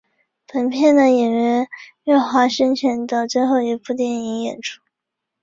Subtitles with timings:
[0.47, 1.67] 本片是演员
[2.05, 4.79] 岳华生前的最后一部电影演出。